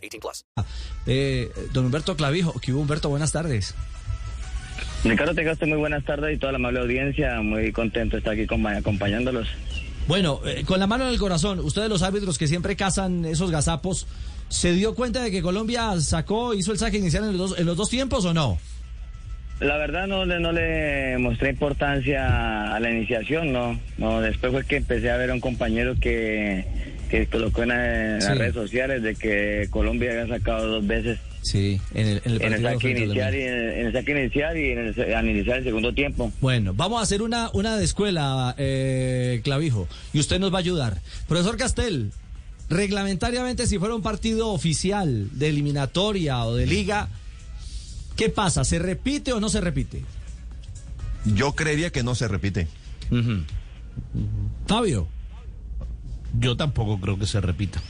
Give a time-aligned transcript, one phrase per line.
[0.00, 0.44] 18 plus.
[1.06, 3.74] Eh, don Humberto Clavijo, que hubo Humberto, buenas tardes.
[5.04, 7.40] Ricardo Tegaste, muy buenas tardes y toda la amable audiencia.
[7.40, 9.48] Muy contento de estar aquí con- acompañándolos.
[10.06, 13.50] Bueno, eh, con la mano en el corazón, ustedes los árbitros que siempre cazan esos
[13.50, 14.06] gazapos,
[14.48, 17.66] ¿se dio cuenta de que Colombia sacó, hizo el saque inicial en los dos, en
[17.66, 18.58] los dos tiempos o no?
[19.60, 23.78] La verdad no le, no le mostré importancia a la iniciación, no.
[23.98, 26.64] no Después fue que empecé a ver a un compañero que,
[27.10, 28.28] que colocó en, la- en Sí.
[28.28, 32.42] las redes sociales de que Colombia había sacado dos veces Sí, en el, en el
[32.42, 35.26] en el saque inicial y en el, en el saque inicial y en el, al
[35.28, 36.30] iniciar el segundo tiempo.
[36.42, 40.60] Bueno, vamos a hacer una, una de escuela, eh, Clavijo, y usted nos va a
[40.60, 40.98] ayudar.
[41.28, 42.12] Profesor Castel,
[42.68, 47.08] reglamentariamente si fuera un partido oficial de eliminatoria o de liga,
[48.16, 48.62] ¿qué pasa?
[48.64, 50.04] ¿Se repite o no se repite?
[51.24, 52.68] Yo creería que no se repite.
[54.66, 55.08] Fabio,
[56.38, 57.80] Yo tampoco creo que se repita.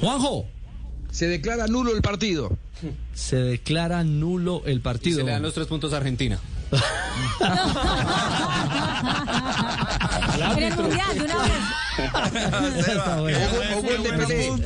[0.00, 0.46] Juanjo,
[1.10, 2.56] Se declara nulo el partido.
[3.14, 5.18] se declara nulo el Y partido.
[5.18, 6.38] se le dan los tres puntos a Argentina.
[10.56, 11.52] En el mundial, de una vez.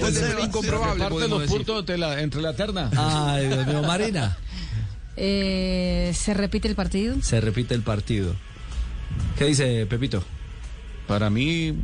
[0.01, 1.29] Gol de incomprobable.
[1.29, 2.91] Los puntos entre la terna.
[2.97, 4.37] Ay, Dios mío, Marina.
[5.23, 7.17] Eh, ¿Se repite el partido?
[7.21, 8.35] Se repite el partido.
[9.37, 10.23] ¿Qué dice Pepito?
[11.07, 11.75] Para mí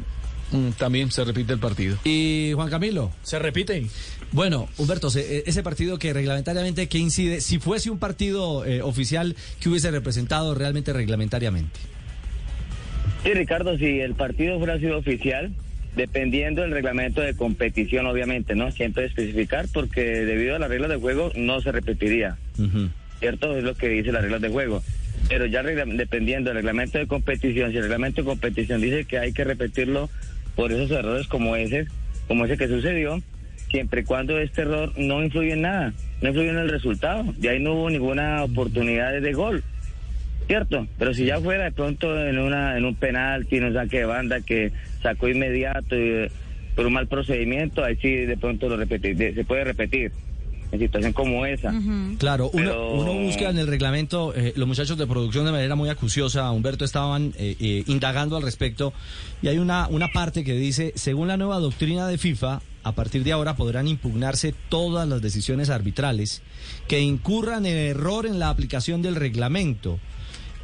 [0.52, 1.96] mm, también se repite el partido.
[2.04, 3.10] Y Juan Camilo.
[3.22, 3.86] Se repite.
[4.32, 7.40] Bueno, Humberto, se- eh, ese partido que reglamentariamente, ¿qué incide?
[7.40, 11.78] Si fuese un partido eh, oficial, ¿qué hubiese representado realmente reglamentariamente?
[13.22, 15.52] Sí, Ricardo, si el partido fuera sido oficial,
[15.96, 18.70] dependiendo del reglamento de competición, obviamente, ¿no?
[18.70, 22.36] Siempre especificar, porque debido a las reglas de juego no se repetiría.
[23.18, 23.56] ¿cierto?
[23.56, 24.82] Es lo que dice las reglas de juego.
[25.30, 29.32] Pero ya dependiendo del reglamento de competición, si el reglamento de competición dice que hay
[29.32, 30.10] que repetirlo
[30.56, 31.86] por esos errores como ese,
[32.26, 33.22] como ese que sucedió,
[33.70, 37.48] siempre y cuando este error no influye en nada, no influye en el resultado, de
[37.50, 39.62] ahí no hubo ninguna oportunidad de gol,
[40.46, 40.86] ¿cierto?
[40.98, 44.04] Pero si ya fuera de pronto en una en un penalti, en un saque de
[44.06, 44.72] banda que
[45.02, 46.30] sacó inmediato y, eh,
[46.74, 50.12] por un mal procedimiento, ahí sí de pronto lo repeti- de- se puede repetir
[50.72, 51.72] en situación como esa.
[52.18, 55.74] Claro, uno, Pero- uno busca en el reglamento, eh, los muchachos de producción de manera
[55.74, 58.92] muy acuciosa, Humberto, estaban eh, eh, indagando al respecto,
[59.42, 63.24] y hay una, una parte que dice, según la nueva doctrina de FIFA, a partir
[63.24, 66.42] de ahora podrán impugnarse todas las decisiones arbitrales
[66.86, 69.98] que incurran en error en la aplicación del reglamento.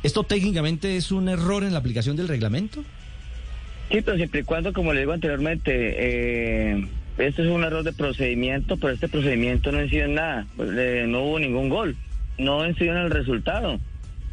[0.02, 2.84] ¿Esto técnicamente es un error en la aplicación del reglamento?
[3.90, 6.86] Sí, pero siempre y cuando, como le digo anteriormente, eh,
[7.18, 11.04] esto es un error de procedimiento, pero este procedimiento no incidió en nada, pues, eh,
[11.06, 11.96] no hubo ningún gol,
[12.38, 13.78] no incidió en el resultado.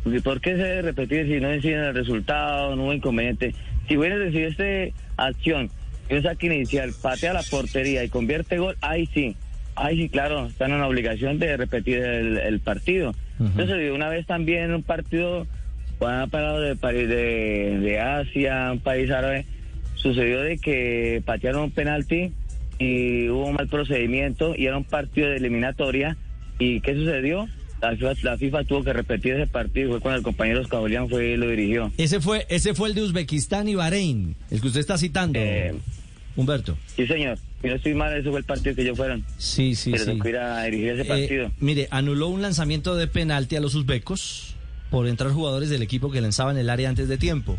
[0.05, 3.53] ¿Y ¿Por qué se debe repetir si no incide en el resultado, no hubo inconveniente?
[3.87, 5.69] Si hubiera recibido esta acción,
[6.09, 9.35] un saque inicial, patea la portería y convierte gol, ahí sí,
[9.75, 13.13] ahí sí, claro, están en la obligación de repetir el, el partido.
[13.39, 15.47] Entonces, de una vez también un partido
[15.97, 19.45] cuando han parado de, de, de Asia, un país árabe,
[19.95, 22.31] sucedió de que patearon un penalti
[22.79, 26.17] y hubo un mal procedimiento y era un partido de eliminatoria.
[26.57, 27.47] ¿Y qué sucedió?
[27.81, 31.29] La FIFA, la FIFA tuvo que repetir ese partido, fue cuando el compañero Escabolian fue
[31.31, 31.91] y lo dirigió.
[31.97, 35.73] Ese fue, ese fue el de Uzbekistán y Bahrein, el que usted está citando, Eh,
[36.35, 36.77] Humberto.
[36.95, 37.37] Sí, señor.
[37.61, 39.23] Si no estoy mal, ese fue el partido que ellos fueron.
[39.37, 40.19] Sí, sí, pero sí.
[40.25, 41.51] ir a dirigir ese Eh, partido.
[41.59, 44.55] mire, anuló un lanzamiento de penalti a los uzbecos
[44.89, 47.57] por entrar jugadores del equipo que lanzaban el área antes de tiempo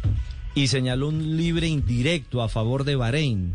[0.54, 3.54] y señaló un libre indirecto a favor de Bahrein.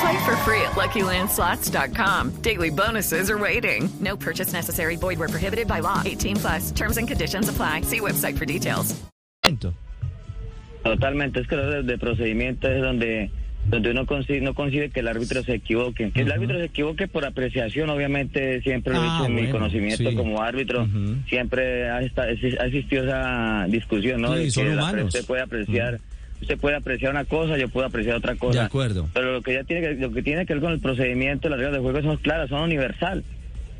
[0.00, 2.30] Play for free at LuckyLandSlots.com.
[2.42, 3.88] Daily bonuses are waiting.
[4.00, 4.96] No purchase necessary.
[4.96, 6.02] Void where prohibited by law.
[6.04, 6.70] 18 plus.
[6.72, 7.82] Terms and conditions apply.
[7.82, 8.94] See website for details.
[10.84, 13.30] Totalmente, es que los de, procedimiento es donde
[13.68, 16.12] donde uno concibe, no concibe que el árbitro se equivoque.
[16.12, 19.40] Que el árbitro se equivoque por apreciación, obviamente, siempre lo he Ah, dicho en mi
[19.42, 20.14] bueno, conocimiento sí.
[20.16, 20.86] como árbitro,
[21.28, 24.34] siempre ha, esta- ha existido esa discusión, ¿no?
[24.36, 25.04] Sí, de son que humanos.
[25.06, 25.98] usted puede apreciar.
[26.40, 28.60] Usted puede apreciar una cosa, yo puedo apreciar otra cosa.
[28.60, 29.08] De acuerdo.
[29.14, 31.58] Pero lo que ya tiene que, lo que tiene que ver con el procedimiento, las
[31.58, 33.24] reglas de juego son claras, son universal.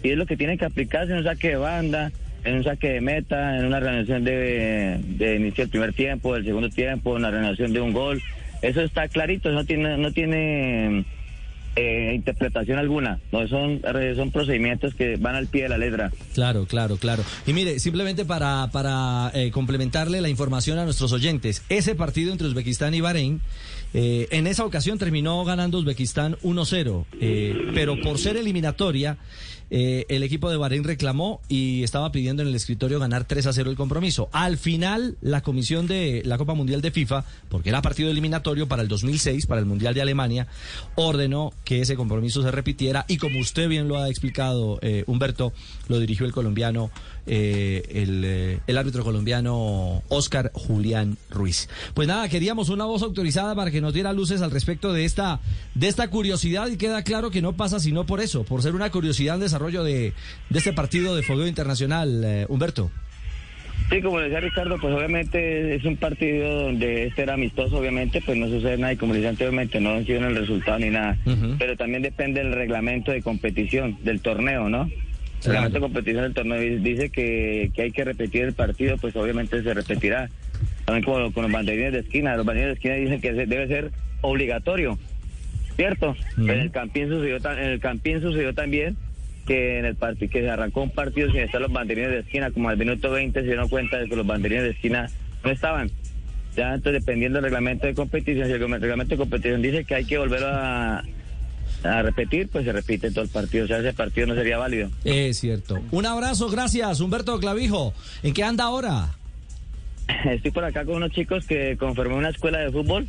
[0.03, 2.13] Y es lo que tiene que aplicarse en un saque de banda,
[2.45, 6.45] en un saque de meta, en una realización de, de inicio del primer tiempo, del
[6.45, 8.23] segundo tiempo, en la realización de un gol.
[8.63, 11.05] Eso está clarito, no tiene, no tiene
[11.77, 13.21] eh, interpretación alguna.
[13.33, 13.83] No son,
[14.17, 16.11] son procedimientos que van al pie de la letra.
[16.35, 17.23] Claro, claro, claro.
[17.47, 22.47] Y mire, simplemente para, para eh, complementarle la información a nuestros oyentes, ese partido entre
[22.49, 23.41] Uzbekistán y Bahrein,
[23.95, 29.17] eh, en esa ocasión terminó ganando Uzbekistán 1-0, eh, pero por ser eliminatoria,
[29.71, 33.77] eh, el equipo de Bahrein reclamó y estaba pidiendo en el escritorio ganar 3-0 el
[33.77, 34.29] compromiso.
[34.33, 38.83] Al final, la comisión de la Copa Mundial de FIFA, porque era partido eliminatorio para
[38.83, 40.47] el 2006, para el Mundial de Alemania,
[40.95, 45.53] ordenó que ese compromiso se repitiera y como usted bien lo ha explicado, eh, Humberto,
[45.89, 46.91] lo dirigió el colombiano,
[47.27, 51.69] eh, el, árbitro colombiano Oscar Julián Ruiz.
[51.95, 55.41] Pues nada, queríamos una voz autorizada para que nos diera luces al respecto de esta,
[55.75, 58.91] de esta curiosidad y queda claro que no pasa sino por eso, por ser una
[58.91, 60.13] curiosidad en desarrollo de,
[60.51, 62.91] de este partido de fogueo internacional, eh, Humberto.
[63.91, 68.37] Sí, como decía Ricardo, pues obviamente es un partido donde este era amistoso, obviamente, pues
[68.37, 71.17] no sucede nada y como decía anteriormente, no en el resultado ni nada.
[71.59, 74.83] Pero también depende del reglamento de competición, del torneo, ¿no?
[74.85, 78.97] El reglamento de competición del torneo di- dice que, que hay que repetir el partido,
[78.99, 80.29] pues obviamente se repetirá.
[80.85, 83.91] También como con los banderines de esquina, los banderines de esquina dicen que debe ser
[84.23, 84.99] obligatorio,
[85.77, 86.17] ¿cierto?
[86.35, 88.97] Pero en el Campín sucedió, en el Campín sucedió también
[89.47, 92.51] que en el partido que se arrancó un partido sin estar los banderines de esquina,
[92.51, 95.09] como al minuto 20 se dieron cuenta de que los banderines de esquina
[95.45, 95.91] no estaban.
[96.57, 100.05] Ya entonces dependiendo del reglamento de competición, si el reglamento de competición dice que hay
[100.05, 101.05] que volver a,
[101.85, 104.91] a repetir, pues se repite todo el partido, o sea, ese partido no sería válido.
[105.05, 105.79] Es cierto.
[105.91, 107.95] Un abrazo, gracias, Humberto Clavijo.
[108.23, 109.15] ¿En qué anda ahora?
[110.25, 113.07] Estoy por acá con unos chicos que conformé una escuela de fútbol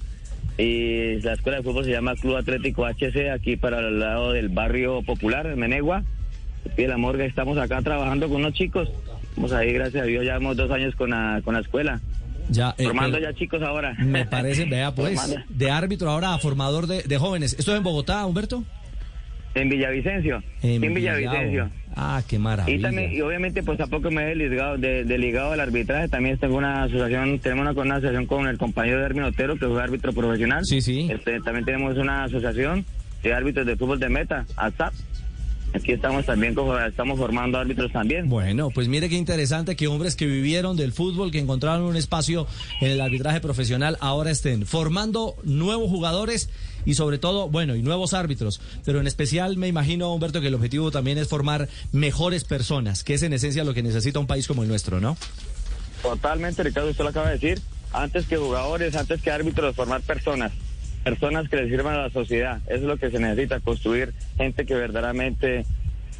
[0.58, 4.50] y la escuela de fútbol se llama Club Atlético HC, aquí para el lado del
[4.50, 6.04] barrio popular, en Menegua.
[6.76, 8.90] De la Morga, estamos acá trabajando con unos chicos.
[9.30, 12.00] Estamos ahí, gracias a Dios, llevamos dos años con la, con la escuela.
[12.50, 13.94] Ya, eh, Formando pero ya chicos ahora.
[14.00, 15.44] Me parece, vea pues, Formando.
[15.50, 17.56] de árbitro ahora a formador de, de jóvenes.
[17.60, 18.64] ¿Esto es en Bogotá, Humberto?
[19.54, 20.44] En Villavicencio.
[20.62, 21.70] En En Villavicencio.
[21.96, 22.88] Ah, qué Y maravilla.
[22.90, 26.08] también, y obviamente, pues tampoco me he desligado, de, desligado del arbitraje.
[26.10, 29.66] También tengo una asociación, tenemos una, una asociación con el compañero de Hermin Otero, que
[29.66, 30.64] es árbitro profesional.
[30.64, 31.08] Sí, sí.
[31.12, 32.86] Este, también tenemos una asociación
[33.24, 34.94] de árbitros de fútbol de meta, ASAP.
[35.74, 38.30] Aquí estamos también, como- estamos formando árbitros también.
[38.30, 42.48] Bueno, pues mire qué interesante que hombres que vivieron del fútbol, que encontraron un espacio
[42.82, 46.50] en el arbitraje profesional, ahora estén formando nuevos jugadores
[46.86, 48.62] y sobre todo, bueno, y nuevos árbitros.
[48.86, 53.14] Pero en especial me imagino, Humberto, que el objetivo también es formar mejores personas, que
[53.16, 55.18] es en esencia lo que necesita un país como el nuestro, ¿no?
[56.02, 57.62] Totalmente, Ricardo, usted lo acaba de decir.
[57.94, 60.52] Antes que jugadores, antes que árbitros, formar personas.
[61.04, 62.62] Personas que le sirvan a la sociedad.
[62.66, 65.66] Eso es lo que se necesita, construir gente que verdaderamente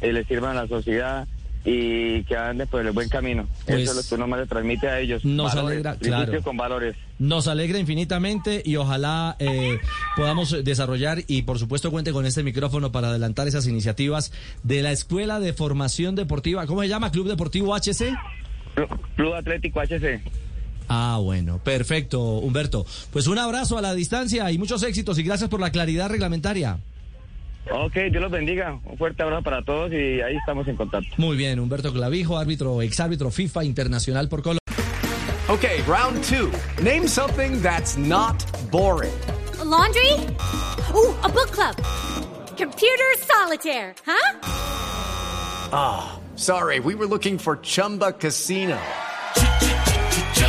[0.00, 1.26] eh, le sirvan a la sociedad
[1.64, 3.46] y que ande por el buen camino.
[3.66, 5.24] Pues, Eso es lo que uno más le transmite a ellos.
[5.24, 6.42] nos valores, alegra, claro.
[6.42, 6.96] con valores.
[7.18, 9.78] Nos alegra infinitamente y ojalá eh,
[10.16, 14.32] podamos desarrollar y por supuesto cuente con este micrófono para adelantar esas iniciativas
[14.62, 16.66] de la Escuela de Formación Deportiva.
[16.66, 17.10] ¿Cómo se llama?
[17.10, 18.14] Club Deportivo HC.
[19.16, 20.22] Club Atlético HC.
[20.88, 22.86] Ah, bueno, perfecto, Humberto.
[23.12, 26.78] Pues un abrazo a la distancia y muchos éxitos y gracias por la claridad reglamentaria.
[27.70, 28.78] Ok, Dios los bendiga.
[28.84, 31.08] Un fuerte abrazo para todos y ahí estamos en contacto.
[31.18, 34.58] Muy bien, Humberto Clavijo, árbitro, exárbitro FIFA internacional por Colombia.
[35.48, 36.50] Okay, round two.
[36.82, 38.36] Name something that's not
[38.70, 39.12] boring.
[39.64, 40.12] laundry?
[40.94, 41.76] Ooh, a book club.
[42.56, 44.38] Computer solitaire, huh?
[45.72, 48.78] Ah, sorry, we were looking for Chumba Casino.